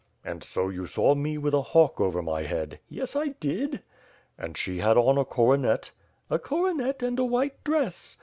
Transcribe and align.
''"And 0.25 0.43
so 0.43 0.67
you 0.69 0.87
saw 0.87 1.13
me 1.13 1.37
with 1.37 1.53
a 1.53 1.61
hawk 1.61 2.01
over 2.01 2.23
my 2.23 2.41
head?'' 2.41 2.79
"Yes, 2.89 3.15
I 3.15 3.35
did." 3.39 3.83
"And 4.35 4.57
she 4.57 4.79
had 4.79 4.97
on 4.97 5.19
a 5.19 5.23
coronet?" 5.25 5.91
"A 6.27 6.39
coronet 6.39 7.03
and 7.03 7.19
a 7.19 7.23
white 7.23 7.63
dress.'' 7.63 8.17